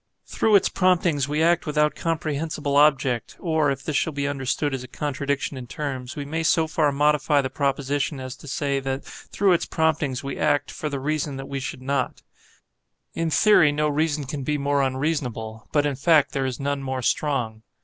Through 0.25 0.55
its 0.55 0.67
promptings 0.67 1.29
we 1.29 1.43
act 1.43 1.67
without 1.67 1.93
comprehensible 1.93 2.75
object; 2.75 3.35
or, 3.39 3.69
if 3.69 3.83
this 3.83 3.95
shall 3.95 4.11
be 4.13 4.27
understood 4.27 4.73
as 4.73 4.83
a 4.83 4.87
contradiction 4.87 5.57
in 5.57 5.67
terms, 5.67 6.15
we 6.15 6.25
may 6.25 6.41
so 6.41 6.65
far 6.65 6.91
modify 6.91 7.39
the 7.39 7.51
proposition 7.51 8.19
as 8.19 8.35
to 8.37 8.47
say, 8.47 8.79
that 8.79 9.05
through 9.05 9.53
its 9.53 9.67
promptings 9.67 10.23
we 10.23 10.39
act, 10.39 10.71
for 10.71 10.89
the 10.89 10.99
reason 10.99 11.35
that 11.37 11.47
we 11.47 11.59
should 11.59 11.83
not. 11.83 12.23
In 13.13 13.29
theory, 13.29 13.71
no 13.71 13.87
reason 13.89 14.23
can 14.23 14.41
be 14.41 14.57
more 14.57 14.81
unreasonable, 14.81 15.69
but, 15.71 15.85
in 15.85 15.95
fact, 15.95 16.31
there 16.31 16.47
is 16.47 16.59
none 16.59 16.81
more 16.81 17.03
strong. 17.03 17.61